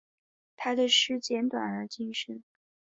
[0.55, 2.43] 他的诗简短而精深。